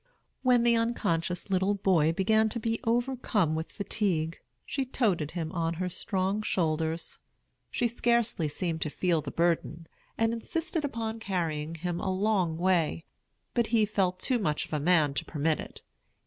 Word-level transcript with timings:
When 0.41 0.63
the 0.63 0.75
unconscious 0.75 1.51
little 1.51 1.75
boy 1.75 2.11
began 2.11 2.49
to 2.49 2.59
be 2.59 2.79
overcome 2.85 3.53
with 3.53 3.71
fatigue 3.71 4.39
she 4.65 4.83
"toted" 4.83 5.29
him 5.37 5.51
on 5.51 5.75
her 5.75 5.89
strong 5.89 6.41
shoulders. 6.41 7.19
She 7.69 7.87
scarcely 7.87 8.47
seemed 8.47 8.81
to 8.81 8.89
feel 8.89 9.21
the 9.21 9.29
burden, 9.29 9.85
and 10.17 10.33
insisted 10.33 10.83
upon 10.83 11.19
carrying 11.19 11.75
him 11.75 11.99
a 11.99 12.09
long 12.11 12.57
way; 12.57 13.05
but 13.53 13.67
he 13.67 13.85
felt 13.85 14.19
too 14.19 14.39
much 14.39 14.65
of 14.65 14.73
a 14.73 14.79
man 14.79 15.13
to 15.13 15.23
permit 15.23 15.59
it. 15.59 15.83